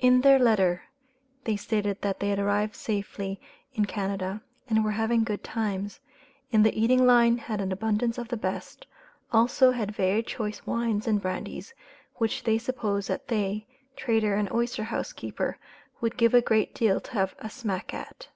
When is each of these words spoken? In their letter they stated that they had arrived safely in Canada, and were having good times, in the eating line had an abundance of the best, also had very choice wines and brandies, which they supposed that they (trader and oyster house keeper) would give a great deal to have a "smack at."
In 0.00 0.22
their 0.22 0.40
letter 0.40 0.82
they 1.44 1.54
stated 1.56 2.02
that 2.02 2.18
they 2.18 2.30
had 2.30 2.40
arrived 2.40 2.74
safely 2.74 3.40
in 3.74 3.84
Canada, 3.84 4.42
and 4.68 4.84
were 4.84 4.90
having 4.90 5.22
good 5.22 5.44
times, 5.44 6.00
in 6.50 6.64
the 6.64 6.76
eating 6.76 7.06
line 7.06 7.38
had 7.38 7.60
an 7.60 7.70
abundance 7.70 8.18
of 8.18 8.26
the 8.26 8.36
best, 8.36 8.88
also 9.32 9.70
had 9.70 9.94
very 9.94 10.24
choice 10.24 10.66
wines 10.66 11.06
and 11.06 11.22
brandies, 11.22 11.74
which 12.16 12.42
they 12.42 12.58
supposed 12.58 13.08
that 13.08 13.28
they 13.28 13.68
(trader 13.94 14.34
and 14.34 14.50
oyster 14.50 14.82
house 14.82 15.12
keeper) 15.12 15.58
would 16.00 16.16
give 16.16 16.34
a 16.34 16.42
great 16.42 16.74
deal 16.74 17.00
to 17.00 17.12
have 17.12 17.36
a 17.38 17.48
"smack 17.48 17.94
at." 17.94 18.26